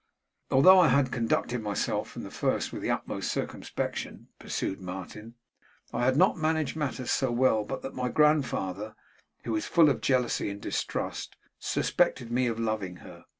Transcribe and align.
'Although 0.49 0.79
I 0.79 0.87
had 0.87 1.11
conducted 1.11 1.61
myself 1.61 2.09
from 2.09 2.23
the 2.23 2.31
first 2.31 2.73
with 2.73 2.81
the 2.81 2.89
utmost 2.89 3.31
circumspection,' 3.31 4.29
pursued 4.39 4.81
Martin, 4.81 5.35
'I 5.93 6.05
had 6.05 6.17
not 6.17 6.39
managed 6.39 6.75
matters 6.75 7.11
so 7.11 7.31
well 7.31 7.63
but 7.63 7.83
that 7.83 7.93
my 7.93 8.09
grandfather, 8.09 8.95
who 9.43 9.55
is 9.55 9.67
full 9.67 9.89
of 9.91 10.01
jealousy 10.01 10.49
and 10.49 10.59
distrust, 10.59 11.35
suspected 11.59 12.31
me 12.31 12.47
of 12.47 12.57
loving 12.59 12.95
her. 13.05 13.25